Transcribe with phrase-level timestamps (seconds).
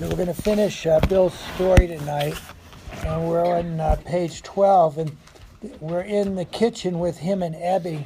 [0.00, 2.34] So we're going to finish uh, Bill's story tonight,
[3.04, 5.16] and we're on uh, page 12, and
[5.78, 8.04] we're in the kitchen with him and Ebby,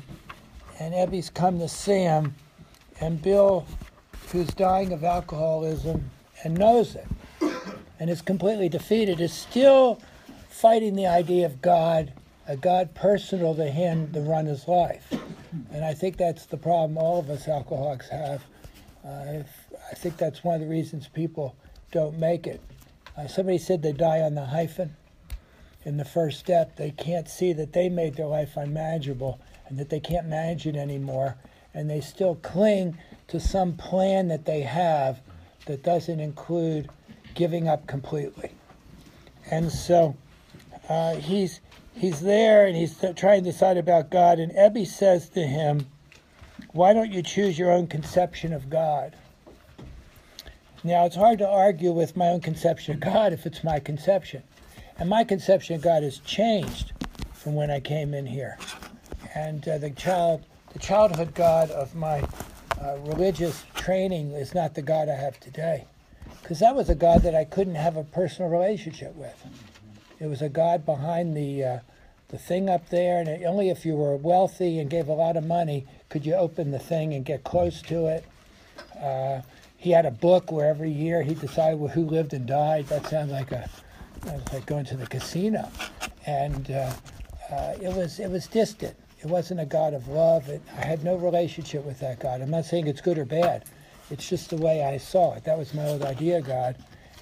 [0.81, 2.35] and Ebby's come to see him,
[3.01, 3.65] and Bill,
[4.33, 6.11] who's dying of alcoholism
[6.43, 7.07] and knows it,
[8.01, 10.03] and is completely defeated, is still
[10.49, 12.13] fighting the idea of God,
[12.49, 15.15] a God personal to him to run his life.
[15.73, 18.43] And I think that's the problem all of us alcoholics have.
[19.07, 19.45] Uh,
[19.93, 21.55] I think that's one of the reasons people
[21.95, 22.61] don't make it.
[23.17, 24.97] Uh, somebody said they die on the hyphen
[25.85, 26.75] in the first step.
[26.75, 30.75] They can't see that they made their life unmanageable and that they can't manage it
[30.75, 31.37] anymore.
[31.73, 35.21] And they still cling to some plan that they have
[35.67, 36.91] that doesn't include
[37.35, 38.51] giving up completely.
[39.51, 40.17] And so
[40.89, 41.61] uh, he's
[41.95, 44.41] he's there and he's trying to decide about God.
[44.41, 45.87] And Ebby says to him,
[46.73, 49.15] Why don't you choose your own conception of God?
[50.87, 54.43] Now, it's hard to argue with my own conception of God if it's my conception.
[54.99, 56.93] And my conception of God has changed
[57.33, 58.59] from when I came in here.
[59.35, 62.23] And uh, the child, the childhood God of my
[62.79, 65.87] uh, religious training is not the God I have today.
[66.43, 69.43] Because that was a God that I couldn't have a personal relationship with.
[70.21, 71.79] It was a God behind the uh,
[72.29, 75.45] the thing up there, and only if you were wealthy and gave a lot of
[75.45, 78.25] money could you open the thing and get close to it.
[79.85, 82.87] He had a book where every year he decided who lived and died.
[82.87, 83.69] That sounds like a
[84.51, 85.71] like going to the casino,
[86.25, 86.91] and uh,
[87.53, 88.97] uh, it was it was distant.
[89.21, 90.49] It wasn't a God of love.
[90.49, 92.41] It, I had no relationship with that God.
[92.41, 93.67] I'm not saying it's good or bad.
[94.11, 95.45] It's just the way I saw it.
[95.45, 96.77] That was my old idea, God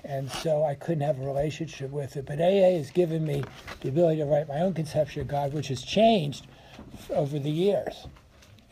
[0.05, 2.27] and so I couldn't have a relationship with it.
[2.27, 3.43] But AA has given me
[3.81, 6.47] the ability to write my own conception of God, which has changed
[7.11, 8.07] over the years,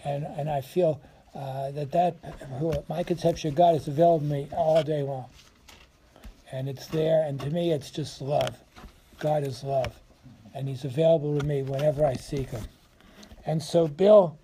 [0.04, 1.00] and and I feel
[1.34, 5.26] uh, that that my conception of God is available to me all day long,
[6.52, 7.22] and it's there.
[7.22, 8.58] And to me, it's just love.
[9.18, 9.98] God is love,
[10.54, 12.64] and He's available to me whenever I seek Him.
[13.46, 14.38] And so Bill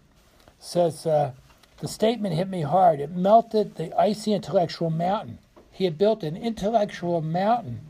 [0.59, 1.07] says.
[1.07, 1.33] Uh,
[1.79, 3.01] the statement hit me hard.
[3.01, 5.39] It melted the icy intellectual mountain
[5.77, 7.81] he had built an intellectual mountain,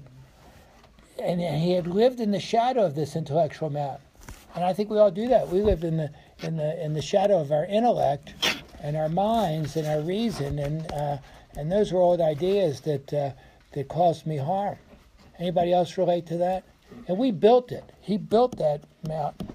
[1.22, 4.04] and he had lived in the shadow of this intellectual mountain.
[4.56, 5.50] And I think we all do that.
[5.50, 8.34] We live in the in the in the shadow of our intellect
[8.86, 11.18] and our minds and our reason, and uh,
[11.56, 13.30] and those were old ideas that uh,
[13.72, 14.76] that caused me harm.
[15.40, 16.62] Anybody else relate to that?
[17.08, 17.92] And we built it.
[18.00, 19.52] He built that mountain,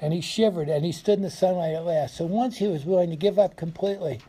[0.00, 2.16] and he shivered, and he stood in the sunlight at last.
[2.16, 4.20] So once he was willing to give up completely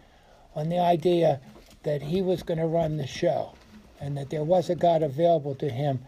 [0.56, 1.40] on the idea
[1.84, 3.53] that he was going to run the show
[4.02, 6.00] and that there was a God available to him,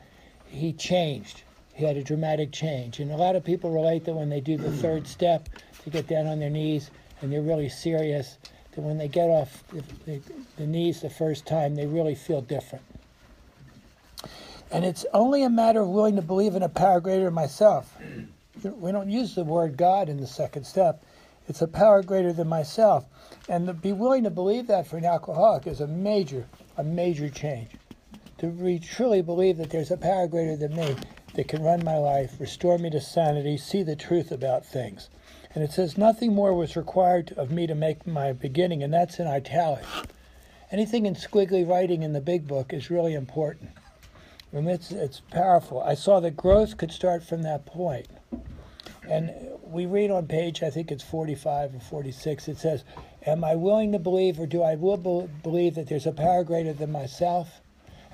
[0.47, 1.43] he changed.
[1.75, 2.99] He had a dramatic change.
[2.99, 5.47] And a lot of people relate that when they do the third step
[5.83, 6.89] to get down on their knees
[7.21, 8.37] and they're really serious,
[8.73, 10.21] that when they get off the, the,
[10.57, 12.83] the knees the first time, they really feel different.
[14.71, 17.97] And it's only a matter of willing to believe in a power greater than myself.
[18.63, 21.03] We don't use the word God in the second step.
[21.49, 23.05] It's a power greater than myself.
[23.49, 27.29] And to be willing to believe that for an alcoholic is a major, a major
[27.29, 27.69] change.
[28.37, 30.95] To truly believe that there's a power greater than me
[31.35, 35.09] that can run my life, restore me to sanity, see the truth about things.
[35.53, 39.19] And it says, nothing more was required of me to make my beginning, and that's
[39.19, 40.03] in italics.
[40.71, 43.71] Anything in squiggly writing in the big book is really important.
[44.53, 45.81] And it's, it's powerful.
[45.81, 48.07] I saw that growth could start from that point.
[49.09, 49.31] And
[49.63, 52.83] we read on page, I think it's 45 or 46, it says,
[53.25, 56.43] Am I willing to believe, or do I will be- believe that there's a power
[56.43, 57.61] greater than myself?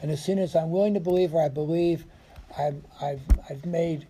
[0.02, 2.06] And as soon as I'm willing to believe, or I believe,
[2.58, 4.08] I'm, I've, I've made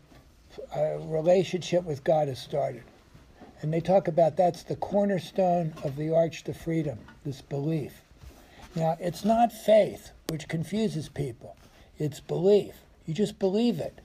[0.74, 2.84] a relationship with God has started.
[3.62, 8.02] And they talk about that's the cornerstone of the arch to freedom, this belief.
[8.76, 11.56] Now, it's not faith, which confuses people,
[11.98, 12.76] it's belief.
[13.06, 14.00] You just believe it.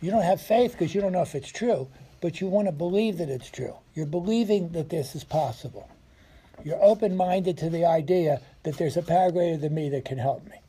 [0.00, 1.88] You don't have faith because you don't know if it's true
[2.22, 3.74] but you want to believe that it's true.
[3.94, 5.90] You're believing that this is possible.
[6.64, 10.18] You're open minded to the idea that there's a power greater than me that can
[10.18, 10.60] help me.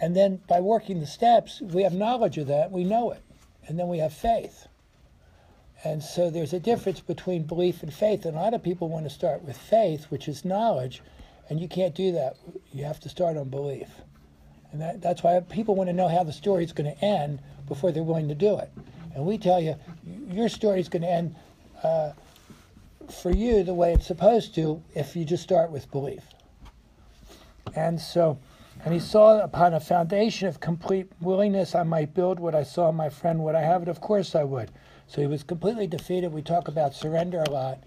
[0.00, 3.22] And then by working the steps, we have knowledge of that, we know it.
[3.68, 4.66] And then we have faith.
[5.84, 8.24] And so there's a difference between belief and faith.
[8.24, 11.02] And a lot of people want to start with faith, which is knowledge,
[11.48, 12.36] and you can't do that.
[12.72, 13.88] You have to start on belief.
[14.70, 17.40] And that, that's why people want to know how the story is going to end
[17.68, 18.70] before they're willing to do it.
[19.14, 19.76] And we tell you,
[20.30, 21.36] your story is going to end
[21.82, 22.12] uh,
[23.10, 26.22] for you the way it's supposed to if you just start with belief.
[27.74, 28.38] And so,
[28.84, 32.90] and he saw upon a foundation of complete willingness, I might build what I saw
[32.92, 33.40] my friend.
[33.40, 33.88] Would I have it?
[33.88, 34.70] Of course I would.
[35.12, 36.32] So he was completely defeated.
[36.32, 37.80] We talk about surrender a lot.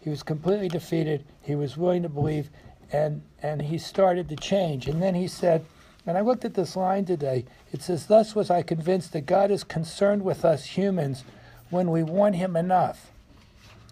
[0.00, 1.24] He was completely defeated.
[1.42, 2.50] He was willing to believe,
[2.92, 4.86] and and he started to change.
[4.86, 5.64] And then he said,
[6.06, 7.46] And I looked at this line today.
[7.72, 11.24] It says, Thus was I convinced that God is concerned with us humans
[11.68, 13.10] when we want Him enough.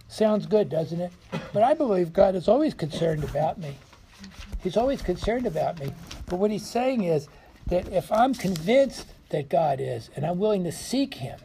[0.06, 1.12] Sounds good, doesn't it?
[1.52, 3.78] But I believe God is always concerned about me.
[4.62, 5.92] He's always concerned about me.
[6.26, 7.26] But what He's saying is
[7.66, 11.40] that if I'm convinced that God is and I'm willing to seek Him,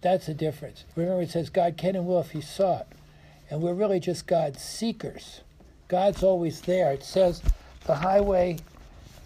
[0.00, 0.84] that's the difference.
[0.96, 2.86] Remember, it says God can and will if He sought.
[3.50, 5.40] And we're really just God's seekers.
[5.88, 6.92] God's always there.
[6.92, 7.42] It says
[7.86, 8.58] the highway,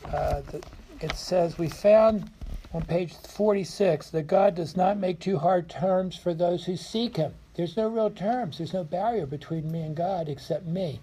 [0.07, 0.63] uh, the,
[1.01, 2.31] it says we found
[2.73, 7.17] on page 46 that God does not make too hard terms for those who seek
[7.17, 7.35] Him.
[7.55, 11.01] There's no real terms, there's no barrier between me and God except me,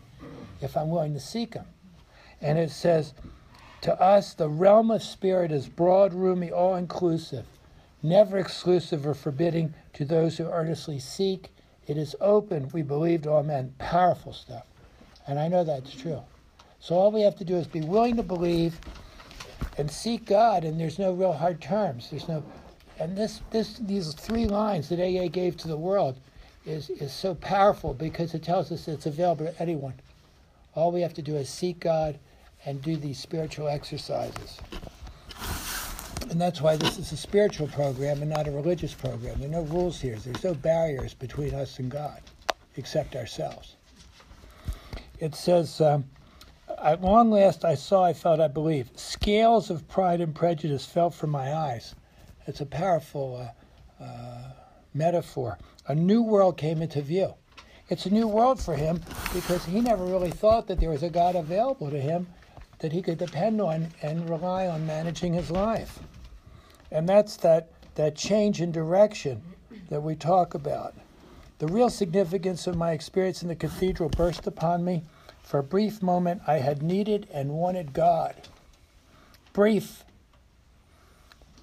[0.61, 1.65] if I'm willing to seek Him.
[2.41, 3.13] And it says,
[3.81, 7.45] to us, the realm of spirit is broad, roomy, all inclusive,
[8.03, 11.49] never exclusive or forbidding to those who earnestly seek.
[11.87, 13.73] It is open, we believe, to all men.
[13.79, 14.65] Powerful stuff.
[15.27, 16.21] And I know that's true.
[16.79, 18.79] So all we have to do is be willing to believe
[19.77, 22.09] and seek God, and there's no real hard terms.
[22.09, 22.43] There's no,
[22.99, 26.19] and this, this, these three lines that AA gave to the world
[26.65, 29.93] is, is so powerful because it tells us it's available to anyone.
[30.75, 32.17] All we have to do is seek God
[32.65, 34.59] and do these spiritual exercises.
[36.29, 39.39] And that's why this is a spiritual program and not a religious program.
[39.39, 40.15] There are no rules here.
[40.15, 42.21] There's no barriers between us and God,
[42.77, 43.75] except ourselves.
[45.19, 46.05] It says, um,
[46.81, 48.89] at long last I saw, I felt, I believe.
[48.95, 51.95] Scales of pride and prejudice fell from my eyes.
[52.47, 53.51] It's a powerful
[53.99, 54.51] uh, uh,
[54.93, 55.57] metaphor.
[55.87, 57.33] A new world came into view.
[57.89, 59.01] It's a new world for him
[59.33, 62.27] because he never really thought that there was a God available to him
[62.81, 65.99] that he could depend on and rely on managing his life.
[66.91, 69.41] And that's that, that change in direction
[69.89, 70.95] that we talk about.
[71.59, 75.03] The real significance of my experience in the cathedral burst upon me.
[75.43, 78.35] For a brief moment, I had needed and wanted God.
[79.53, 80.03] Brief.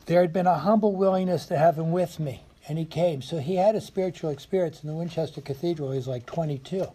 [0.07, 3.23] There had been a humble willingness to have him with me, and he came.
[3.23, 5.91] So he had a spiritual experience in the Winchester Cathedral.
[5.91, 6.87] He was like 22.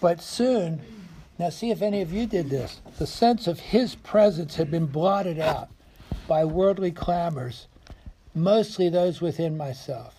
[0.00, 0.82] But soon,
[1.36, 2.80] now, see if any of you did this.
[2.98, 5.68] The sense of his presence had been blotted out
[6.28, 7.66] by worldly clamors,
[8.34, 10.14] mostly those within myself.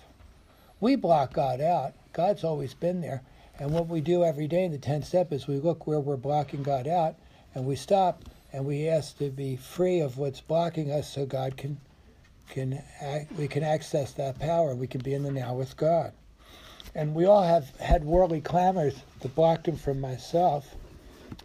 [0.81, 1.94] We block God out.
[2.12, 3.21] God's always been there.
[3.57, 6.17] And what we do every day in the 10th step is we look where we're
[6.17, 7.15] blocking God out
[7.53, 11.56] and we stop and we ask to be free of what's blocking us so God
[11.56, 11.77] can
[12.50, 12.83] can
[13.38, 14.75] we can access that power.
[14.75, 16.12] We can be in the now with God.
[16.94, 20.75] And we all have had worldly clamors that blocked him from myself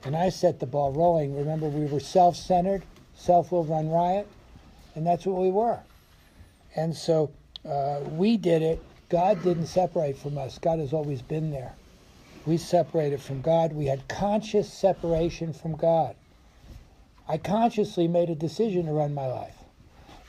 [0.05, 1.37] and I set the ball rolling.
[1.37, 2.83] Remember, we were self centered,
[3.15, 4.29] self will run riot,
[4.95, 5.81] and that's what we were.
[6.77, 7.31] And so
[7.69, 8.83] uh, we did it.
[9.09, 11.75] God didn't separate from us, God has always been there.
[12.47, 13.73] We separated from God.
[13.73, 16.17] We had conscious separation from God.
[17.29, 19.57] I consciously made a decision to run my life.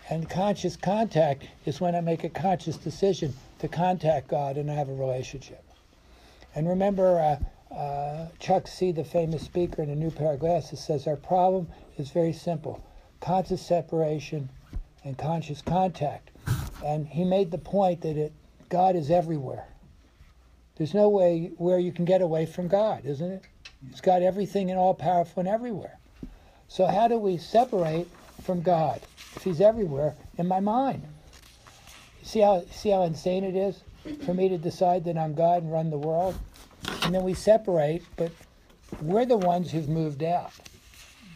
[0.09, 4.73] And conscious contact is when I make a conscious decision to contact God and I
[4.73, 5.63] have a relationship.
[6.53, 7.37] And remember, uh,
[7.75, 11.67] uh, Chuck C., the famous speaker in A New Pair of Glasses, says our problem
[11.97, 12.83] is very simple
[13.19, 14.49] conscious separation
[15.03, 16.31] and conscious contact.
[16.83, 18.33] And he made the point that it,
[18.69, 19.67] God is everywhere.
[20.75, 23.43] There's no way where you can get away from God, isn't it?
[23.89, 25.99] He's got everything and all powerful and everywhere.
[26.67, 28.07] So, how do we separate
[28.41, 29.01] from God
[29.35, 31.03] if He's everywhere in my mind?
[32.23, 33.83] See how, see how insane it is
[34.25, 36.35] for me to decide that I'm God and run the world?
[37.03, 38.31] And then we separate, but
[39.01, 40.51] we're the ones who've moved out.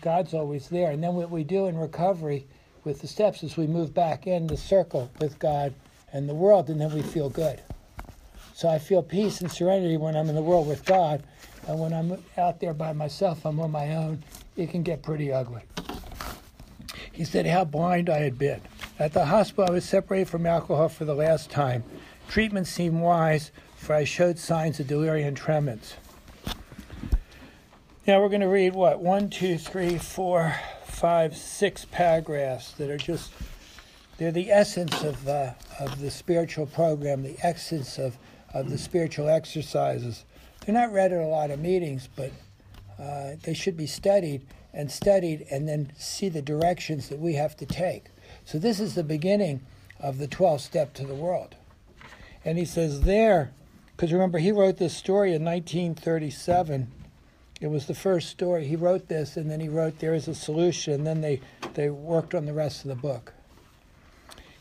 [0.02, 0.92] God's always there.
[0.92, 2.46] And then what we do in recovery
[2.84, 5.74] with the steps is we move back in the circle with God
[6.14, 7.62] and the world, and then we feel good.
[8.54, 11.24] So I feel peace and serenity when I'm in the world with God,
[11.68, 14.24] and when I'm out there by myself, I'm on my own,
[14.56, 15.64] it can get pretty ugly.
[17.12, 18.62] He said how blind I had been.
[19.00, 21.84] At the hospital, I was separated from alcohol for the last time.
[22.30, 23.52] Treatment seemed wise,
[23.86, 25.94] for I showed signs of delirium tremens.
[28.08, 29.00] Now we're going to read what?
[29.00, 30.56] One, two, three, four,
[30.88, 33.32] five, six paragraphs that are just,
[34.18, 38.18] they're the essence of, uh, of the spiritual program, the essence of,
[38.56, 40.26] of the spiritual exercises.
[40.66, 42.32] They're not read at a lot of meetings, but
[42.98, 47.56] uh, they should be studied and studied and then see the directions that we have
[47.58, 48.06] to take.
[48.46, 49.62] So this is the beginning
[50.00, 51.54] of the 12th step to the world.
[52.44, 53.52] And he says, There,
[53.96, 56.92] because remember, he wrote this story in 1937.
[57.62, 58.68] It was the first story.
[58.68, 61.40] He wrote this, and then he wrote There is a Solution, and then they,
[61.76, 63.34] they worked on the rest of the book.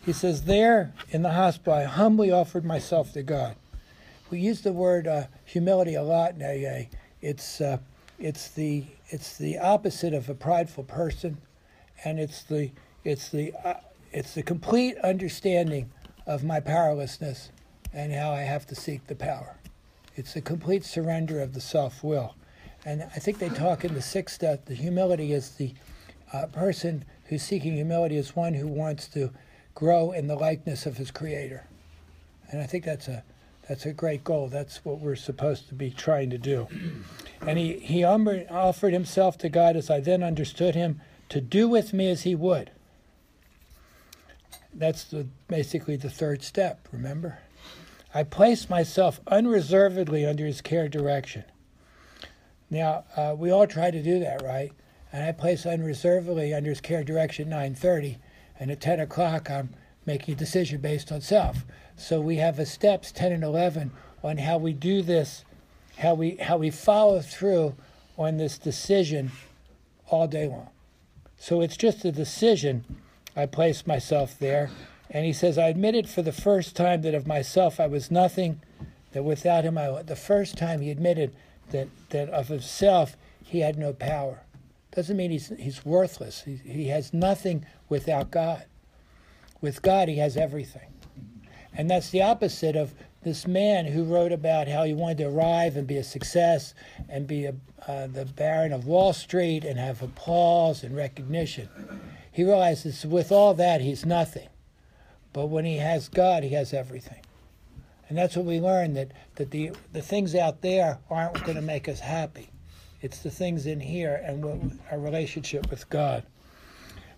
[0.04, 3.56] He says, There in the hospital, I humbly offered myself to God.
[4.30, 6.88] We use the word uh, humility a lot in AA.
[7.20, 7.78] It's, uh,
[8.18, 11.38] it's the it's the opposite of a prideful person,
[12.04, 12.70] and it's the
[13.04, 13.74] it's the uh,
[14.12, 15.90] it's the complete understanding
[16.26, 17.50] of my powerlessness
[17.94, 19.56] and how I have to seek the power.
[20.16, 22.34] It's a complete surrender of the self will.
[22.84, 25.72] And I think they talk in the sixth step the humility is the
[26.32, 29.30] uh, person who's seeking humility is one who wants to
[29.74, 31.66] grow in the likeness of his creator.
[32.50, 33.24] And I think that's a
[33.68, 34.48] that's a great goal.
[34.48, 36.68] That's what we're supposed to be trying to do.
[37.40, 41.94] And he, he offered himself to God as I then understood him to do with
[41.94, 42.70] me as he would.
[44.74, 47.38] That's the, basically the third step, remember?
[48.14, 51.44] I place myself unreservedly under his care direction.
[52.71, 54.73] Now, uh, we all try to do that, right?
[55.12, 58.18] And I place unreservedly under his care direction 9.30,
[58.59, 59.71] and at 10 o'clock I'm
[60.06, 61.64] making a decision based on self.
[61.97, 63.90] So we have a steps 10 and 11
[64.23, 65.44] on how we do this,
[65.99, 67.75] how we how we follow through
[68.16, 69.30] on this decision
[70.09, 70.71] all day long.
[71.37, 72.85] So it's just a decision.
[73.37, 74.71] I place myself there,
[75.14, 78.61] and he says, I admitted for the first time that of myself I was nothing,
[79.12, 81.33] that without him I the first time he admitted
[81.71, 84.42] that that of himself he had no power.
[84.90, 86.42] Doesn't mean he's he's worthless.
[86.42, 88.64] He, he has nothing without God.
[89.61, 90.92] With God he has everything.
[91.73, 92.92] And that's the opposite of
[93.23, 96.75] this man who wrote about how he wanted to arrive and be a success
[97.09, 97.54] and be a,
[97.87, 101.68] uh, the Baron of Wall Street and have applause and recognition.
[102.33, 104.49] He realizes with all that, he's nothing.
[105.34, 107.20] But when he has God, he has everything.
[108.08, 111.62] And that's what we learn that, that the, the things out there aren't going to
[111.62, 112.48] make us happy.
[113.02, 116.22] It's the things in here and our relationship with God.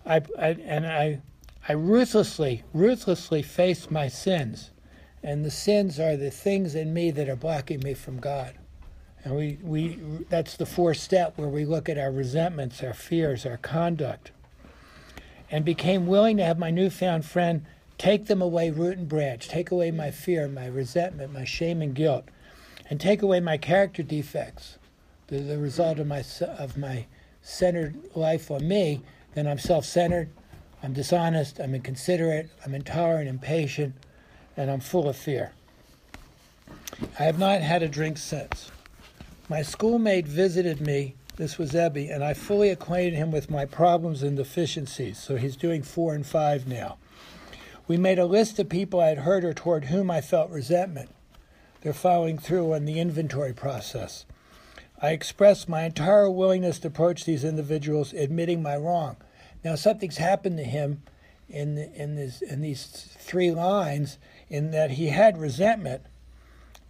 [0.05, 1.21] I, I, and I
[1.69, 4.71] I ruthlessly, ruthlessly face my sins.
[5.21, 8.53] And the sins are the things in me that are blocking me from God.
[9.25, 13.45] And we, we that's the fourth step where we look at our resentments, our fears,
[13.45, 14.31] our conduct.
[15.51, 17.65] And became willing to have my newfound friend
[17.97, 21.95] take them away root and branch, take away my fear, my resentment, my shame and
[21.95, 22.25] guilt,
[22.89, 24.77] and take away my character defects,
[25.27, 27.05] the, the result of my, of my
[27.41, 29.01] centered life on me,
[29.33, 30.29] then I'm self centered,
[30.81, 33.95] I'm dishonest, I'm inconsiderate, I'm intolerant, impatient,
[34.55, 35.53] and I'm full of fear.
[37.19, 38.71] I have not had a drink since.
[39.49, 44.23] My schoolmate visited me, this was Ebby, and I fully acquainted him with my problems
[44.23, 46.97] and deficiencies, so he's doing four and five now.
[47.87, 51.09] We made a list of people I had hurt or toward whom I felt resentment.
[51.81, 54.25] They're following through on the inventory process.
[55.01, 59.15] I expressed my entire willingness to approach these individuals, admitting my wrong.
[59.63, 61.03] Now something's happened to him
[61.47, 62.85] in in this in these
[63.19, 64.17] three lines
[64.49, 66.01] in that he had resentment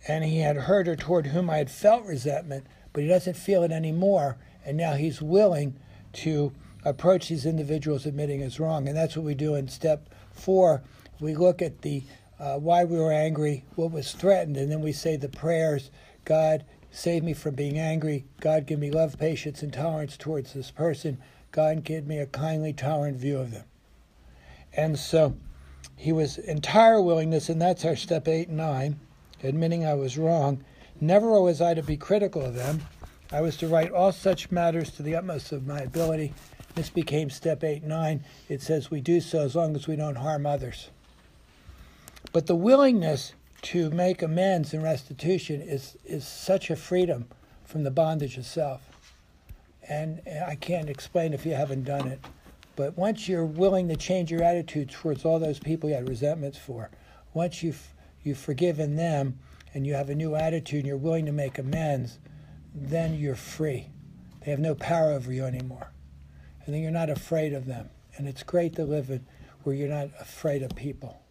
[0.08, 3.62] and he had hurt or toward whom I had felt resentment, but he doesn't feel
[3.62, 5.76] it anymore, and now he's willing
[6.14, 10.82] to approach these individuals admitting it's wrong, and that's what we do in step four.
[11.20, 12.04] We look at the
[12.40, 15.90] uh, why we were angry, what was threatened, and then we say the prayers.
[16.26, 18.26] God, save me from being angry.
[18.42, 21.18] God, give me love, patience, and tolerance towards this person.
[21.52, 23.66] God give me a kindly, tolerant view of them.
[24.74, 25.36] And so
[25.96, 29.00] he was entire willingness, and that's our step eight and nine,
[29.44, 30.64] admitting I was wrong.
[31.02, 32.82] Never was I to be critical of them.
[33.32, 36.34] I was to write all such matters to the utmost of my ability.
[36.78, 38.24] This became step eight nine.
[38.48, 40.92] It says we do so as long as we don't harm others.
[42.32, 47.26] But the willingness to make amends and restitution is, is such a freedom
[47.66, 48.84] from the bondage itself.
[48.84, 52.20] self and I can't explain if you haven't done it.
[52.76, 56.60] But once you're willing to change your attitude towards all those people you had resentments
[56.60, 56.92] for,
[57.34, 57.88] once you've
[58.24, 59.40] you've forgiven them
[59.74, 62.20] and you have a new attitude and you're willing to make amends,
[62.76, 63.90] then you're free.
[64.46, 65.90] They have no power over you anymore.
[66.68, 67.90] And then you're not afraid of them.
[68.18, 69.26] And it's great to live in
[69.64, 71.22] where you're not afraid of people.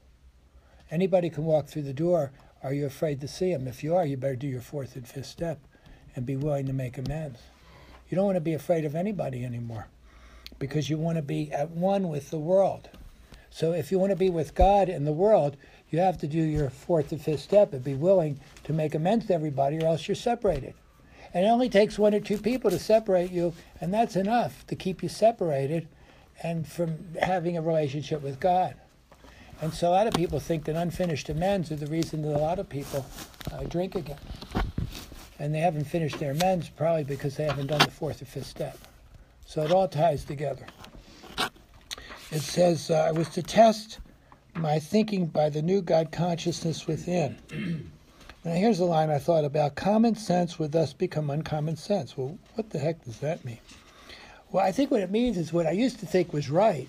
[0.90, 2.32] Anybody can walk through the door.
[2.62, 3.68] Are you afraid to see them?
[3.68, 5.60] If you are, you better do your fourth and fifth step
[6.14, 7.38] and be willing to make amends.
[8.08, 9.88] You don't want to be afraid of anybody anymore
[10.58, 12.88] because you want to be at one with the world.
[13.50, 15.58] So if you want to be with God and the world,
[15.90, 19.26] you have to do your fourth and fifth step and be willing to make amends
[19.26, 20.72] to everybody, or else you're separated.
[21.36, 24.74] And it only takes one or two people to separate you, and that's enough to
[24.74, 25.86] keep you separated
[26.42, 28.74] and from having a relationship with God.
[29.60, 32.38] And so a lot of people think that unfinished amends are the reason that a
[32.38, 33.04] lot of people
[33.52, 34.16] uh, drink again
[35.38, 38.46] and they haven't finished their amends probably because they haven't done the fourth or fifth
[38.46, 38.78] step.
[39.44, 40.64] So it all ties together.
[42.30, 43.98] It says, uh, I was to test
[44.54, 47.36] my thinking by the new God consciousness within.
[48.46, 52.16] Now, here's a line I thought about common sense would thus become uncommon sense.
[52.16, 53.58] Well, what the heck does that mean?
[54.52, 56.86] Well, I think what it means is what I used to think was right,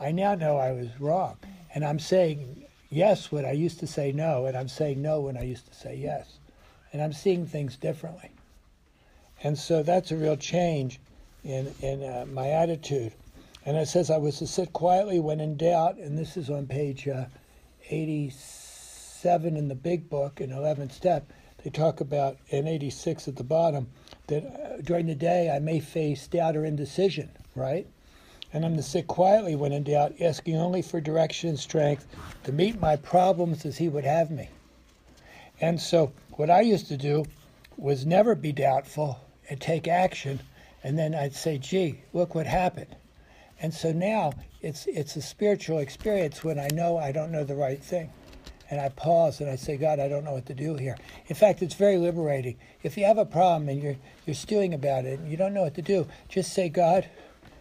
[0.00, 1.36] I now know I was wrong.
[1.72, 5.36] And I'm saying yes when I used to say no, and I'm saying no when
[5.36, 6.40] I used to say yes.
[6.92, 8.32] And I'm seeing things differently.
[9.44, 10.98] And so that's a real change
[11.44, 13.12] in, in uh, my attitude.
[13.64, 16.66] And it says I was to sit quietly when in doubt, and this is on
[16.66, 17.26] page uh,
[19.18, 21.32] 87 in the big book in 11th step.
[21.64, 23.88] They talk about in 86 at the bottom
[24.28, 27.88] that uh, during the day I may face doubt or indecision, right?
[28.52, 32.06] And I'm to sit quietly when in doubt, asking only for direction and strength
[32.44, 34.50] to meet my problems as He would have me.
[35.60, 37.24] And so, what I used to do
[37.76, 39.18] was never be doubtful
[39.50, 40.38] and take action,
[40.84, 42.94] and then I'd say, "Gee, look what happened."
[43.60, 47.56] And so now it's it's a spiritual experience when I know I don't know the
[47.56, 48.12] right thing,
[48.70, 50.96] and I pause and I say, "God, I don't know what to do here."
[51.26, 52.56] In fact, it's very liberating.
[52.82, 53.96] If you have a problem and you're
[54.26, 57.08] you're stewing about it and you don't know what to do, just say, "God,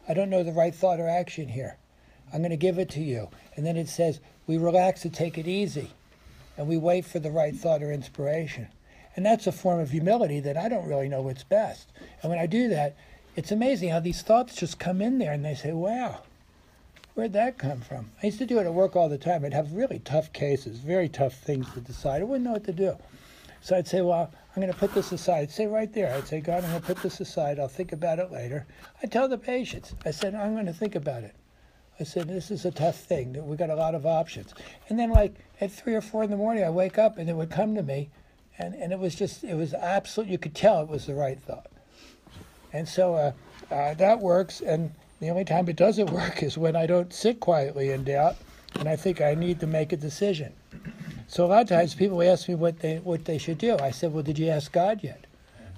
[0.08, 1.78] I don't know the right thought or action here.
[2.34, 5.38] I'm going to give it to you." And then it says, "We relax and take
[5.38, 5.92] it easy,
[6.58, 8.68] and we wait for the right thought or inspiration."
[9.16, 11.92] And that's a form of humility that I don't really know what's best.
[12.22, 12.96] And when I do that,
[13.36, 16.22] it's amazing how these thoughts just come in there and they say, wow,
[17.18, 18.12] where'd that come from?
[18.22, 19.44] I used to do it at work all the time.
[19.44, 22.22] I'd have really tough cases, very tough things to decide.
[22.22, 22.96] I wouldn't know what to do.
[23.60, 25.42] So I'd say, well, I'm going to put this aside.
[25.42, 27.60] I'd say right there, I'd say, God, I'm going to put this aside.
[27.60, 28.68] I'll think about it later.
[29.02, 31.34] I tell the patients, I said, I'm going to think about it.
[32.00, 33.36] I said, this is a tough thing.
[33.48, 34.54] We've got a lot of options.
[34.88, 37.36] And then, like at three or four in the morning, I wake up and it
[37.36, 38.12] would come to me,
[38.60, 41.42] and, and it was just, it was absolute, you could tell it was the right
[41.42, 41.72] thought.
[42.74, 43.32] And so uh,
[43.74, 44.62] uh, that works.
[44.62, 48.36] And the only time it doesn't work is when I don't sit quietly in doubt
[48.76, 50.54] and I think I need to make a decision.
[51.28, 53.78] So a lot of times people ask me what they what they should do.
[53.80, 55.26] I said, "Well, did you ask God yet?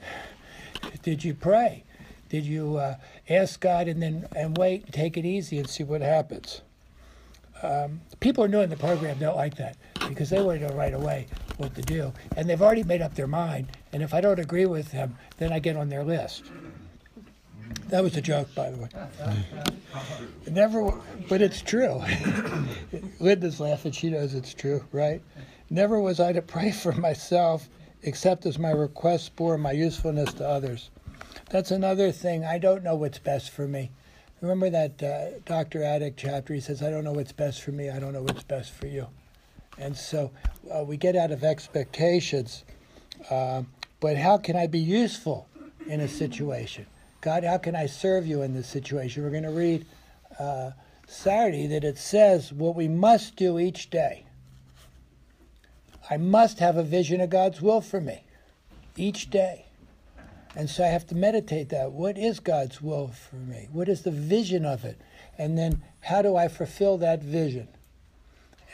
[1.01, 1.83] did you pray?
[2.29, 2.95] Did you uh,
[3.29, 6.61] ask God and then and wait and take it easy and see what happens?"
[7.61, 9.75] Um, people are new in the program don't like that
[10.07, 13.15] because they want to know right away what to do, and they've already made up
[13.15, 13.67] their mind.
[13.91, 16.43] And if I don't agree with them, then I get on their list.
[17.89, 18.89] That was a joke, by the way.
[20.49, 20.93] Never,
[21.27, 22.01] but it's true.
[23.19, 25.21] Linda's laughing; she knows it's true, right?
[25.71, 27.67] Never was I to pray for myself,
[28.03, 30.91] except as my requests bore my usefulness to others.
[31.49, 32.45] That's another thing.
[32.45, 33.91] I don't know what's best for me.
[34.41, 35.83] Remember that uh, Dr.
[35.83, 36.53] Addict chapter?
[36.53, 38.87] He says, I don't know what's best for me, I don't know what's best for
[38.87, 39.07] you.
[39.77, 40.31] And so
[40.71, 42.63] uh, we get out of expectations.
[43.29, 43.63] Uh,
[43.99, 45.47] but how can I be useful
[45.87, 46.85] in a situation?
[47.21, 49.23] God, how can I serve you in this situation?
[49.23, 49.85] We're going to read
[50.39, 50.71] uh,
[51.07, 54.25] Saturday that it says what we must do each day.
[56.09, 58.23] I must have a vision of God's will for me
[58.95, 59.65] each day.
[60.55, 61.91] And so I have to meditate that.
[61.91, 63.67] What is God's will for me?
[63.71, 64.99] What is the vision of it?
[65.37, 67.67] And then how do I fulfill that vision?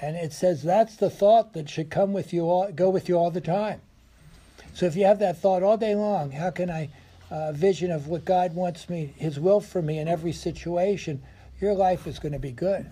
[0.02, 3.18] And it says that's the thought that should come with you all, go with you
[3.18, 3.82] all the time.
[4.74, 6.90] So if you have that thought all day long, how can I
[7.30, 11.22] uh, vision of what God wants me, His will for me in every situation?
[11.60, 12.86] Your life is going to be good.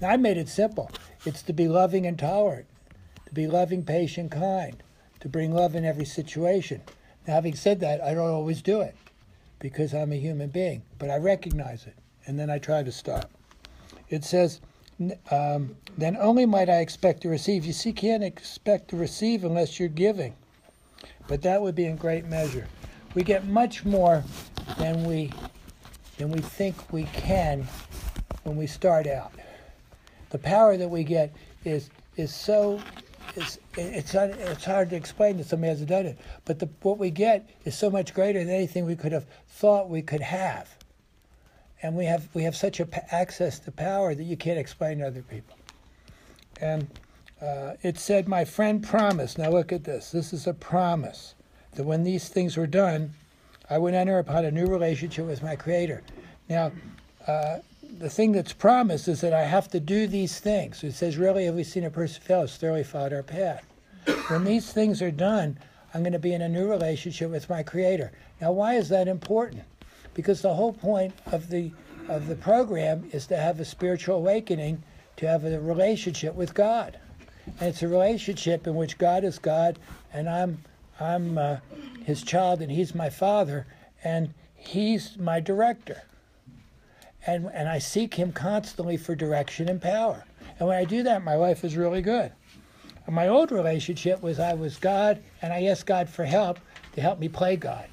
[0.00, 0.90] Now, I made it simple.
[1.24, 2.66] It's to be loving and tolerant,
[3.26, 4.82] to be loving, patient, kind,
[5.20, 6.82] to bring love in every situation.
[7.26, 8.94] Now, having said that, I don't always do it
[9.58, 11.94] because I'm a human being, but I recognize it
[12.26, 13.30] and then I try to stop.
[14.10, 14.60] It says,
[15.30, 17.64] um, then only might I expect to receive.
[17.64, 20.34] You see, can't expect to receive unless you're giving,
[21.28, 22.66] but that would be in great measure.
[23.14, 24.24] We get much more
[24.78, 25.30] than we
[26.18, 27.66] than we think we can
[28.44, 29.32] when we start out.
[30.30, 31.32] The power that we get
[31.64, 32.80] is is so
[33.36, 36.18] it's it's it's hard to explain to somebody who hasn't done it.
[36.44, 39.88] But the, what we get is so much greater than anything we could have thought
[39.88, 40.76] we could have,
[41.82, 45.06] and we have we have such a access to power that you can't explain to
[45.06, 45.56] other people.
[46.60, 46.88] And
[47.40, 50.10] uh, it said, "My friend promised." Now look at this.
[50.10, 51.34] This is a promise
[51.74, 53.12] that when these things were done,
[53.68, 56.02] I would enter upon a new relationship with my Creator.
[56.48, 56.72] Now.
[57.26, 57.58] Uh,
[57.98, 60.82] the thing that's promised is that I have to do these things.
[60.82, 63.64] It says, Really, have we seen a person fail has thoroughly followed our path.
[64.28, 65.58] When these things are done,
[65.92, 68.12] I'm going to be in a new relationship with my Creator.
[68.40, 69.62] Now, why is that important?
[70.12, 71.72] Because the whole point of the
[72.08, 74.82] of the program is to have a spiritual awakening,
[75.16, 76.98] to have a relationship with God,
[77.58, 79.78] and it's a relationship in which God is God,
[80.12, 80.58] and I'm
[81.00, 81.56] I'm uh,
[82.04, 83.66] His child, and He's my Father,
[84.02, 86.02] and He's my director
[87.26, 90.24] and, and I seek Him constantly for direction and power.
[90.58, 92.32] And when I do that, my life is really good.
[93.08, 96.58] My old relationship was I was God and I asked God for help
[96.94, 97.86] to help me play God.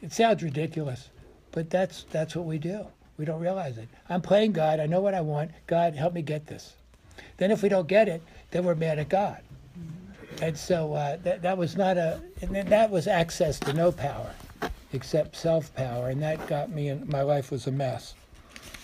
[0.00, 1.08] It sounds ridiculous,
[1.50, 2.86] but that's that's what we do.
[3.16, 3.88] We don't realize it.
[4.08, 4.80] I'm playing God.
[4.80, 5.50] I know what I want.
[5.66, 6.74] God, help me get this.
[7.36, 9.40] Then if we don't get it, then we're mad at God.
[10.42, 14.34] And so uh, that, that was not a, that was access to no power
[14.92, 16.08] except self power.
[16.08, 18.14] And that got me, and my life was a mess.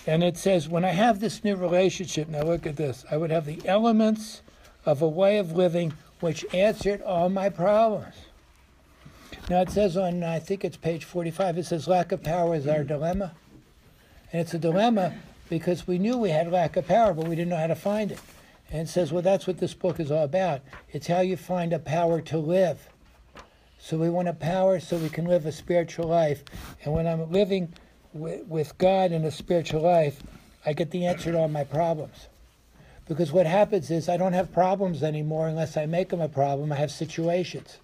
[0.07, 3.33] And it says, when I have this new relationship, now look at this, I would
[3.33, 4.42] have the elements
[4.87, 8.14] of a way of living which answered all my problems.
[9.51, 12.68] Now it says on, I think it's page 45, it says lack of power is
[12.68, 13.33] our dilemma.
[14.33, 15.12] And it's a dilemma
[15.51, 18.12] because we knew we had lack of power, but we didn't know how to find
[18.12, 18.21] it.
[18.70, 20.61] And says, well, that's what this book is all about.
[20.90, 22.88] It's how you find a power to live.
[23.78, 26.44] So we want a power so we can live a spiritual life.
[26.85, 27.72] And when I'm living
[28.12, 30.22] with, with God in a spiritual life,
[30.66, 32.28] I get the answer to all my problems.
[33.07, 36.70] Because what happens is I don't have problems anymore unless I make them a problem.
[36.70, 37.78] I have situations.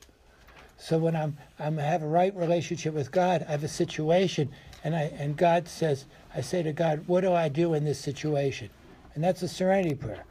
[0.77, 4.51] So when I'm, I'm have a right relationship with God, I have a situation,
[4.83, 7.99] and I and God says, I say to God, what do I do in this
[7.99, 8.68] situation?
[9.14, 10.25] And that's a serenity prayer.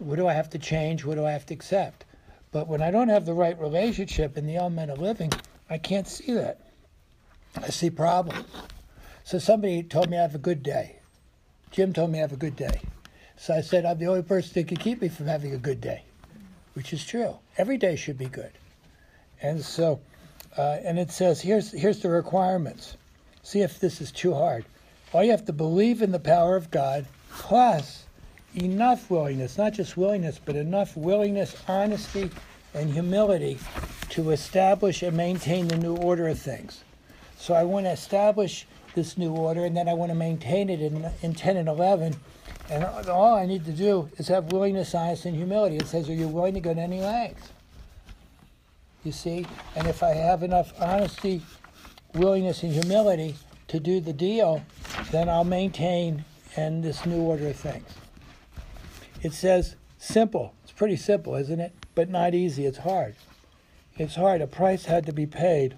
[0.00, 1.04] What do I have to change?
[1.04, 2.04] What do I have to accept?
[2.52, 5.30] But when I don't have the right relationship in the element of living,
[5.68, 6.58] I can't see that.
[7.56, 8.46] I see problems.
[9.24, 10.96] So somebody told me I have a good day.
[11.70, 12.80] Jim told me I have a good day.
[13.36, 15.80] So I said, I'm the only person that can keep me from having a good
[15.80, 16.02] day,
[16.74, 17.38] which is true.
[17.58, 18.52] Every day should be good.
[19.42, 20.00] And so,
[20.56, 22.96] uh, and it says, here's, here's the requirements.
[23.42, 24.64] See if this is too hard.
[25.12, 28.04] All you have to believe in the power of God, plus
[28.54, 32.30] enough willingness, not just willingness, but enough willingness, honesty,
[32.74, 33.58] and humility
[34.10, 36.84] to establish and maintain the new order of things.
[37.36, 40.80] So I want to establish this new order, and then I want to maintain it
[40.80, 42.16] in, in 10 and 11.
[42.68, 45.76] And all I need to do is have willingness, honesty, and humility.
[45.76, 47.50] It says, Are you willing to go to any lengths?
[49.04, 49.46] You see?
[49.74, 51.42] And if I have enough honesty,
[52.14, 53.36] willingness, and humility
[53.68, 54.62] to do the deal,
[55.10, 56.24] then I'll maintain
[56.56, 57.88] in this new order of things.
[59.22, 60.54] It says simple.
[60.62, 61.72] It's pretty simple, isn't it?
[61.94, 62.66] But not easy.
[62.66, 63.14] It's hard.
[63.96, 64.40] It's hard.
[64.40, 65.76] A price had to be paid.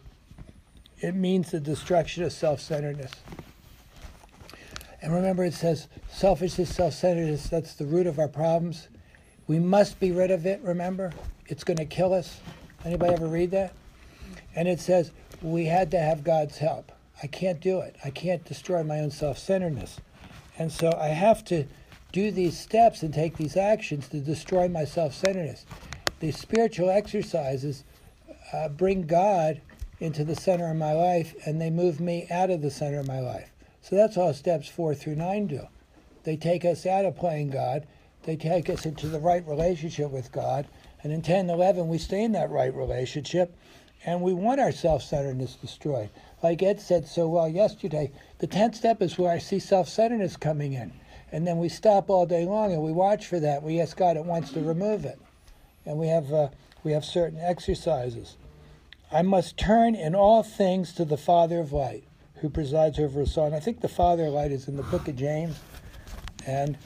[1.00, 3.12] It means the destruction of self centeredness.
[5.00, 8.86] And remember, it says selfishness, self centeredness, that's the root of our problems.
[9.48, 11.12] We must be rid of it, remember?
[11.48, 12.38] It's going to kill us.
[12.84, 13.74] Anybody ever read that?
[14.54, 15.10] And it says
[15.42, 16.92] we had to have God's help.
[17.22, 17.96] I can't do it.
[18.04, 19.98] I can't destroy my own self centeredness.
[20.58, 21.66] And so I have to
[22.12, 25.64] do these steps and take these actions to destroy my self centeredness.
[26.20, 27.84] These spiritual exercises
[28.52, 29.60] uh, bring God
[29.98, 33.08] into the center of my life and they move me out of the center of
[33.08, 33.50] my life.
[33.80, 35.66] So that's all steps four through nine do.
[36.24, 37.86] They take us out of playing God,
[38.24, 40.66] they take us into the right relationship with God.
[41.02, 43.56] And in 10 and 11, we stay in that right relationship
[44.04, 46.10] and we want our self centeredness destroyed.
[46.42, 50.36] Like Ed said so well yesterday, the 10th step is where I see self centeredness
[50.36, 50.92] coming in.
[51.32, 53.62] And then we stop all day long and we watch for that.
[53.62, 55.18] We ask God at once to remove it.
[55.86, 56.48] And we have, uh,
[56.84, 58.36] we have certain exercises.
[59.10, 62.04] I must turn in all things to the Father of light
[62.36, 63.46] who presides over us all.
[63.46, 65.58] And I think the Father of light is in the book of James.
[66.46, 66.76] And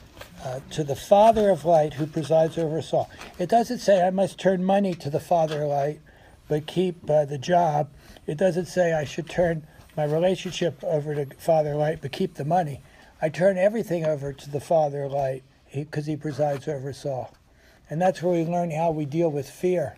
[0.43, 3.09] uh, to the Father of light who presides over us all.
[3.39, 5.99] It doesn't say I must turn money to the Father of light,
[6.47, 7.89] but keep uh, the job.
[8.25, 12.45] It doesn't say I should turn my relationship over to Father Light, but keep the
[12.45, 12.81] money.
[13.21, 17.33] I turn everything over to the Father Light because he, presides over us all.
[17.89, 19.97] And that's where we learn how we deal with fear.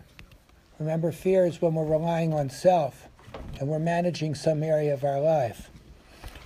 [0.78, 3.08] Remember, fear is when we're relying on self
[3.58, 5.70] and we're managing some area of our life.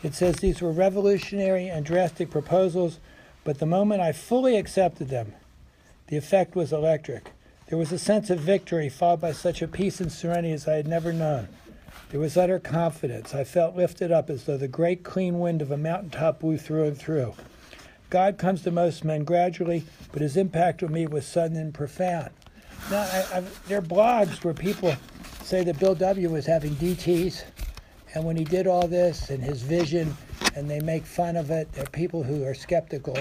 [0.03, 2.99] It says these were revolutionary and drastic proposals,
[3.45, 5.33] but the moment I fully accepted them,
[6.09, 7.31] the effect was electric.
[7.69, 10.75] There was a sense of victory followed by such a peace and serenity as I
[10.75, 11.49] had never known.
[12.15, 13.35] There was utter confidence.
[13.35, 16.85] I felt lifted up as though the great clean wind of a mountaintop blew through
[16.85, 17.35] and through.
[18.09, 22.31] God comes to most men gradually, but his impact on me was sudden and profound.
[22.89, 24.95] Now, I, there are blogs where people
[25.43, 26.31] say that Bill W.
[26.31, 27.43] was having DTs,
[28.15, 30.17] and when he did all this and his vision,
[30.55, 33.19] and they make fun of it, there are people who are skeptical,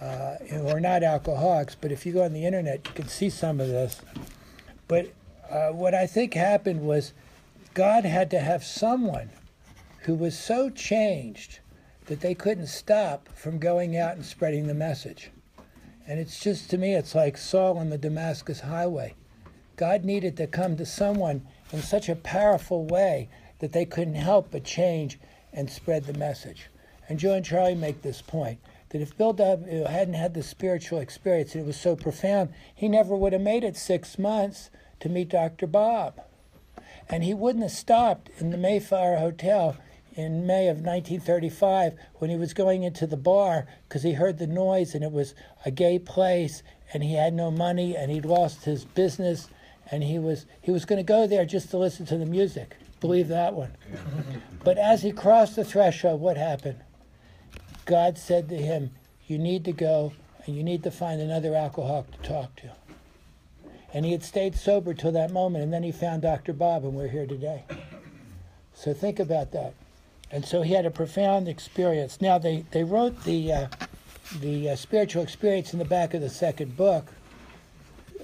[0.00, 3.28] uh, who are not alcoholics, but if you go on the internet, you can see
[3.28, 4.00] some of this.
[4.86, 5.12] But
[5.50, 7.14] uh, what I think happened was
[7.74, 9.30] God had to have someone
[10.00, 11.60] who was so changed
[12.04, 15.30] that they couldn't stop from going out and spreading the message.
[16.06, 19.14] And it's just to me, it's like Saul on the Damascus highway.
[19.76, 23.30] God needed to come to someone in such a powerful way
[23.60, 25.18] that they couldn't help but change
[25.52, 26.68] and spread the message.
[27.08, 28.58] And Joe and Charlie make this point
[28.90, 29.84] that if Bill W.
[29.84, 33.76] hadn't had the spiritual experience it was so profound, he never would have made it
[33.76, 34.68] six months
[35.00, 35.66] to meet Dr.
[35.66, 36.20] Bob.
[37.08, 39.76] And he wouldn't have stopped in the Mayflower Hotel
[40.14, 44.46] in May of 1935 when he was going into the bar because he heard the
[44.46, 45.34] noise and it was
[45.64, 46.62] a gay place
[46.92, 49.48] and he had no money and he'd lost his business
[49.90, 52.76] and he was he was going to go there just to listen to the music.
[53.00, 53.72] Believe that one.
[54.64, 56.80] but as he crossed the threshold, what happened?
[57.84, 58.90] God said to him,
[59.26, 60.12] "You need to go
[60.46, 62.70] and you need to find another alcoholic to talk to."
[63.92, 66.52] And he had stayed sober till that moment, and then he found Dr.
[66.52, 67.64] Bob, and we're here today.
[68.74, 69.74] So think about that.
[70.30, 72.20] And so he had a profound experience.
[72.20, 73.68] Now they, they wrote the uh,
[74.40, 77.12] the uh, spiritual experience in the back of the second book,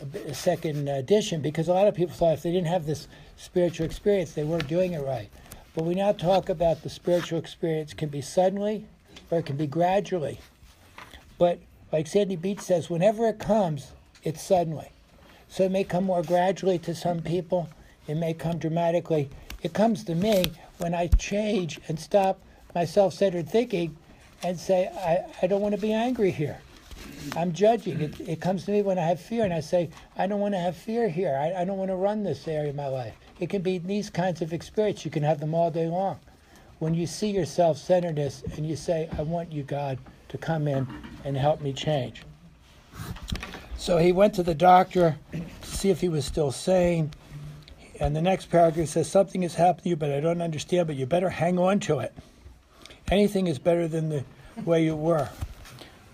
[0.01, 3.85] uh, second edition, because a lot of people thought if they didn't have this spiritual
[3.85, 5.29] experience, they weren't doing it right.
[5.75, 8.87] But we now talk about the spiritual experience can be suddenly
[9.31, 10.41] or it can be gradually.
[11.39, 11.59] But
[11.93, 13.93] like Sandy Beach says, whenever it comes,
[14.25, 14.91] it's suddenly.
[15.49, 17.69] So it may come more gradually to some people,
[18.07, 19.31] it may come dramatically.
[19.63, 22.41] It comes to me when I change and stop
[22.75, 23.97] my self centered thinking
[24.43, 26.61] and say, I, I don't want to be angry here.
[27.37, 28.01] I'm judging.
[28.01, 30.55] It, it comes to me when I have fear, and I say, I don't want
[30.55, 31.37] to have fear here.
[31.37, 33.15] I, I don't want to run this area of my life.
[33.41, 35.05] It can be these kinds of experiences.
[35.05, 36.19] You can have them all day long.
[36.79, 40.69] When you see your self centeredness and you say, I want you, God, to come
[40.69, 40.87] in
[41.25, 42.23] and help me change.
[43.79, 47.13] So he went to the doctor to see if he was still sane.
[48.01, 50.97] And the next paragraph says, Something has happened to you, but I don't understand, but
[50.97, 52.13] you better hang on to it.
[53.09, 54.25] Anything is better than the
[54.65, 55.31] way you were.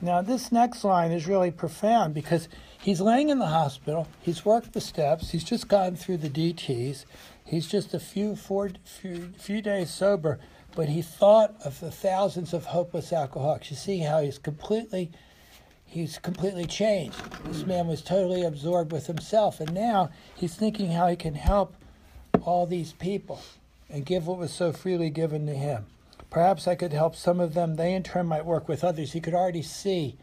[0.00, 2.48] Now, this next line is really profound because
[2.82, 7.06] he's laying in the hospital, he's worked the steps, he's just gone through the DTs,
[7.46, 10.38] he's just a few, four, few, few days sober,
[10.76, 13.70] but he thought of the thousands of hopeless alcoholics.
[13.70, 15.10] You see how he's completely
[15.94, 17.16] he's completely changed.
[17.44, 21.76] This man was totally absorbed with himself, and now he's thinking how he can help
[22.42, 23.40] all these people
[23.88, 25.86] and give what was so freely given to him.
[26.30, 27.76] Perhaps I could help some of them.
[27.76, 29.12] They in turn might work with others.
[29.12, 30.16] He could already see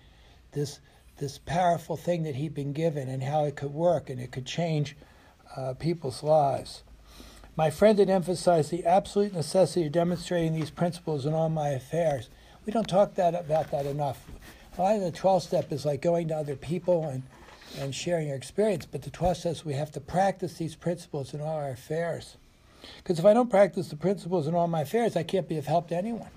[0.52, 0.80] this
[1.20, 4.46] this powerful thing that he'd been given and how it could work and it could
[4.46, 4.98] change
[5.56, 6.82] uh, people's lives.
[7.56, 12.30] My friend had emphasized the absolute necessity of demonstrating these principles in all my affairs.
[12.66, 14.26] We don't talk that about that enough.
[14.78, 17.24] A lot of the 12 step is like going to other people and,
[17.78, 21.42] and sharing your experience, but the 12 says we have to practice these principles in
[21.42, 22.38] all our affairs.
[22.98, 25.66] Because if I don't practice the principles in all my affairs, I can't be of
[25.66, 26.30] help to anyone.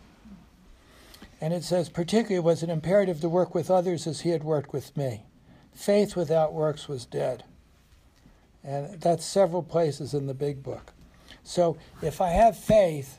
[1.40, 4.73] And it says, particularly, was it imperative to work with others as he had worked
[4.73, 5.23] with me.
[5.75, 7.44] Faith without works was dead.
[8.62, 10.92] And that's several places in the big book.
[11.42, 13.18] So if I have faith,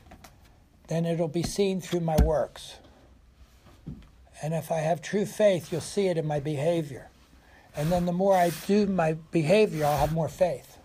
[0.88, 2.76] then it'll be seen through my works.
[4.42, 7.08] And if I have true faith, you'll see it in my behavior.
[7.76, 10.78] And then the more I do my behavior, I'll have more faith.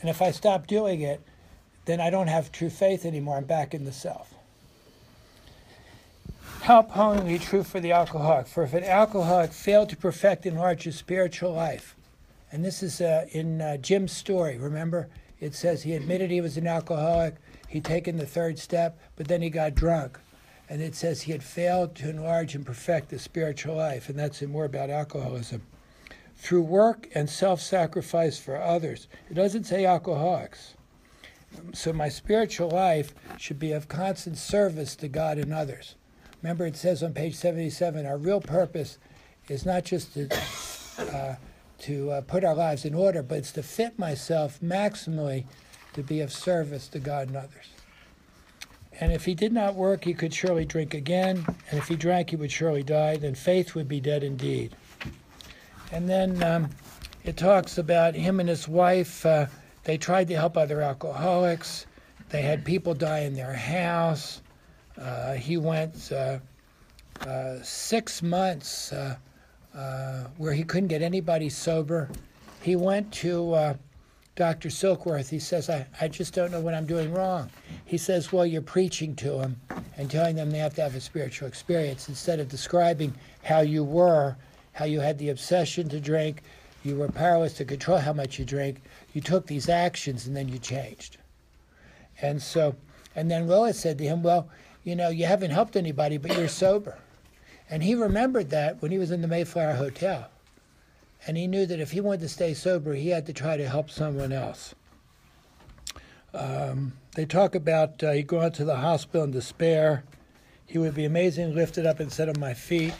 [0.00, 1.20] And if I stop doing it,
[1.84, 3.36] then I don't have true faith anymore.
[3.36, 4.34] I'm back in the self.
[6.62, 8.46] How appallingly true for the alcoholic.
[8.46, 11.96] For if an alcoholic failed to perfect enlarge his spiritual life,
[12.52, 15.08] and this is uh, in uh, Jim's story, remember?
[15.40, 17.34] It says he admitted he was an alcoholic,
[17.66, 20.20] he'd taken the third step, but then he got drunk.
[20.72, 24.40] And it says he had failed to enlarge and perfect the spiritual life, and that's
[24.40, 25.60] more about alcoholism
[26.34, 29.06] through work and self sacrifice for others.
[29.28, 30.72] It doesn't say alcoholics.
[31.74, 35.96] So my spiritual life should be of constant service to God and others.
[36.42, 38.96] Remember, it says on page 77 our real purpose
[39.50, 40.34] is not just to,
[40.98, 41.34] uh,
[41.80, 45.44] to uh, put our lives in order, but it's to fit myself maximally
[45.92, 47.68] to be of service to God and others.
[49.02, 51.44] And if he did not work, he could surely drink again.
[51.48, 53.16] And if he drank, he would surely die.
[53.16, 54.76] Then faith would be dead indeed.
[55.90, 56.70] And then um,
[57.24, 59.26] it talks about him and his wife.
[59.26, 59.46] Uh,
[59.82, 61.86] they tried to help other alcoholics.
[62.28, 64.40] They had people die in their house.
[64.96, 66.38] Uh, he went uh,
[67.26, 69.16] uh six months uh,
[69.74, 72.08] uh, where he couldn't get anybody sober.
[72.62, 73.74] He went to
[74.34, 74.70] Dr.
[74.70, 75.28] Silkworth.
[75.28, 77.50] He says, I, I just don't know what I'm doing wrong.
[77.84, 79.60] He says, Well, you're preaching to them
[79.96, 83.84] and telling them they have to have a spiritual experience instead of describing how you
[83.84, 84.36] were
[84.72, 86.42] how you had the obsession to drink,
[86.82, 88.82] you were powerless to control how much you drank.
[89.12, 91.18] You took these actions and then you changed.
[92.20, 92.74] And so,
[93.14, 94.48] and then Lois said to him, Well,
[94.82, 96.98] you know, you haven't helped anybody, but you're sober.
[97.70, 100.28] And he remembered that when he was in the Mayflower Hotel.
[101.26, 103.68] And he knew that if he wanted to stay sober, he had to try to
[103.68, 104.74] help someone else.
[106.34, 110.04] Um, they talk about uh, he going to the hospital in despair.
[110.66, 112.94] he would be amazingly lifted up and set on my feet.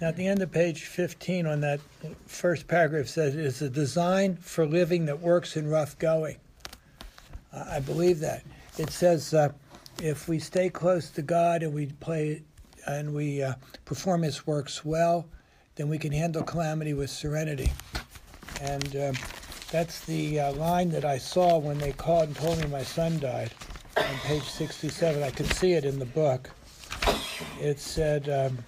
[0.00, 1.80] Now, at the end of page 15, on that
[2.26, 6.36] first paragraph, says it is a design for living that works in rough going.
[7.52, 8.42] I believe that.
[8.78, 9.50] It says uh,
[10.02, 12.42] if we stay close to God and we play
[12.86, 15.26] and we uh, perform His works well,
[15.76, 17.72] then we can handle calamity with serenity.
[18.60, 19.14] And um,
[19.70, 23.18] that's the uh, line that I saw when they called and told me my son
[23.18, 23.50] died
[23.96, 25.22] on page 67.
[25.22, 26.50] I could see it in the book.
[27.60, 28.58] It said, um,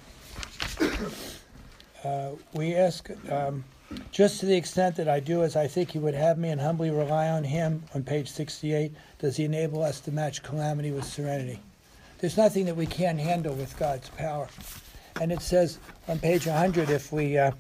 [2.04, 3.64] uh, We ask, um,
[4.10, 6.60] just to the extent that I do as I think He would have me and
[6.60, 11.04] humbly rely on Him, on page 68, does He enable us to match calamity with
[11.04, 11.60] serenity.
[12.18, 14.48] There's nothing that we can't handle with God's power.
[15.20, 17.52] And it says on page 100 if we, uh,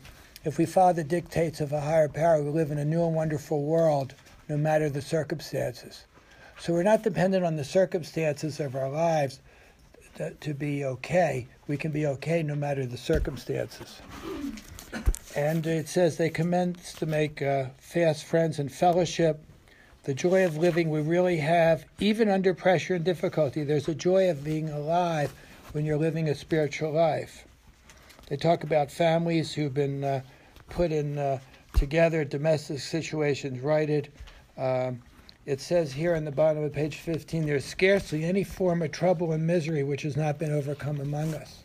[0.44, 3.14] if we follow the dictates of a higher power, we live in a new and
[3.14, 4.14] wonderful world,
[4.48, 6.04] no matter the circumstances.
[6.58, 9.40] So we're not dependent on the circumstances of our lives
[10.16, 11.46] to, to be okay.
[11.66, 14.00] We can be okay no matter the circumstances.
[15.34, 19.42] And it says they commence to make uh, fast friends and fellowship.
[20.04, 23.64] The joy of living we really have, even under pressure and difficulty.
[23.64, 25.32] There's a joy of being alive
[25.72, 27.46] when you're living a spiritual life.
[28.28, 30.20] They talk about families who've been uh,
[30.68, 31.38] put in uh,
[31.74, 34.10] together, domestic situations righted.
[34.56, 35.02] Um,
[35.44, 39.32] it says here in the bottom of page 15 there's scarcely any form of trouble
[39.32, 41.64] and misery which has not been overcome among us.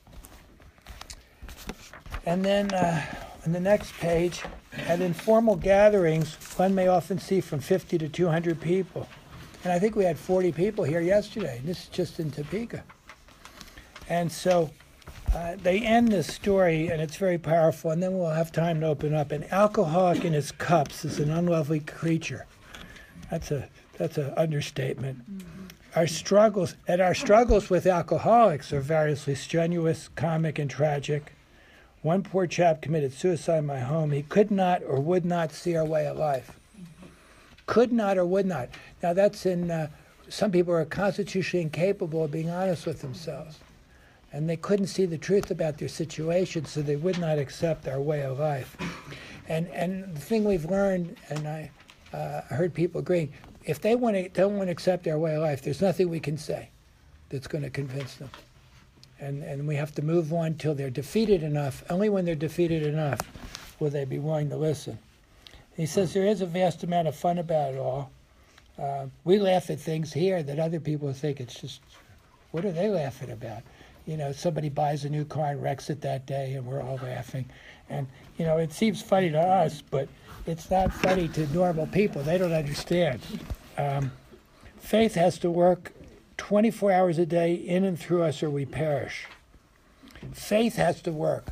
[2.25, 3.03] And then uh,
[3.45, 4.43] on the next page,
[4.87, 9.07] at informal gatherings, one may often see from 50 to 200 people.
[9.63, 11.61] And I think we had 40 people here yesterday.
[11.63, 12.83] This is just in Topeka.
[14.11, 14.69] And so
[15.33, 18.87] uh, they end this story, and it's very powerful, and then we'll have time to
[18.87, 19.31] open up.
[19.31, 22.45] An alcoholic in his cups is an unlovely creature.
[23.29, 25.19] That's a that's an understatement.
[25.19, 25.67] Mm-hmm.
[25.95, 31.31] Our struggles and our struggles with alcoholics are variously strenuous, comic, and tragic.
[32.01, 34.11] One poor chap committed suicide in my home.
[34.11, 36.59] He could not or would not see our way of life.
[37.65, 38.67] Could not or would not.
[39.01, 39.71] Now that's in.
[39.71, 39.87] Uh,
[40.27, 43.59] some people are constitutionally incapable of being honest with themselves,
[44.31, 47.99] and they couldn't see the truth about their situation, so they would not accept our
[47.99, 48.77] way of life.
[49.47, 51.71] And and the thing we've learned, and I
[52.13, 53.33] uh, heard people agreeing,
[53.65, 56.19] if they want to, don't want to accept our way of life, there's nothing we
[56.19, 56.69] can say
[57.29, 58.29] that's going to convince them.
[59.19, 61.83] And, and we have to move on till they're defeated enough.
[61.89, 63.19] Only when they're defeated enough
[63.79, 64.97] will they be willing to listen.
[65.77, 68.11] He says there is a vast amount of fun about it all.
[68.79, 71.81] Uh, we laugh at things here that other people think it's just,
[72.51, 73.61] what are they laughing about?
[74.05, 76.99] You know, somebody buys a new car and wrecks it that day, and we're all
[77.03, 77.45] laughing.
[77.89, 80.07] And, you know, it seems funny to us, but
[80.47, 82.23] it's not funny to normal people.
[82.23, 83.21] They don't understand.
[83.77, 84.11] Um,
[84.77, 85.93] faith has to work
[86.37, 89.27] 24 hours a day in and through us, or we perish.
[90.33, 91.47] Faith has to work.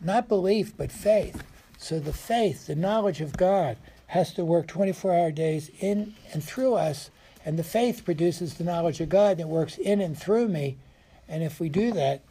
[0.00, 1.42] Not belief, but faith.
[1.78, 3.76] So the faith, the knowledge of God,
[4.08, 7.10] has to work 24 hour days in and through us.
[7.44, 10.76] And the faith produces the knowledge of God that works in and through me.
[11.30, 12.22] And if we do that,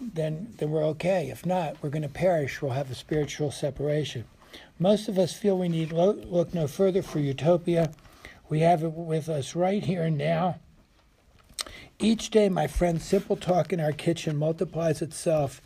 [0.00, 1.30] then, then we're okay.
[1.30, 2.60] If not, we're going to perish.
[2.60, 4.24] We'll have a spiritual separation.
[4.78, 7.92] Most of us feel we need lo- look no further for utopia.
[8.48, 10.58] We have it with us right here and now.
[12.00, 15.60] Each day, my friend, simple talk in our kitchen multiplies itself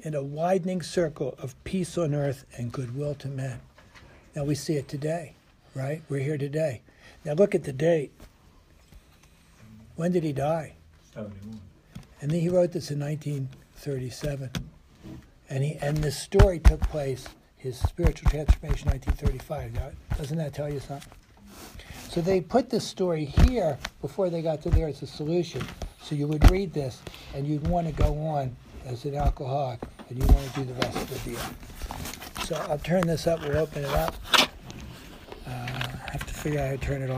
[0.00, 3.60] in a widening circle of peace on earth and goodwill to men.
[4.36, 5.34] Now we see it today,
[5.74, 6.02] right?
[6.08, 6.82] We're here today.
[7.24, 8.12] Now look at the date.
[9.96, 10.74] When did he die?
[11.14, 11.67] 71.
[12.20, 14.50] And then he wrote this in 1937.
[15.50, 17.26] And he and this story took place
[17.56, 19.74] his spiritual transformation 1935.
[19.74, 21.12] Now, doesn't that tell you something?
[22.08, 25.62] So they put this story here before they got to there as a solution.
[26.00, 27.02] So you would read this
[27.34, 30.74] and you'd want to go on as an alcoholic and you want to do the
[30.74, 31.40] rest of the deal.
[32.44, 34.14] So I'll turn this up, we'll open it up.
[34.32, 34.48] Uh,
[35.46, 37.16] I have to figure out how to turn it off.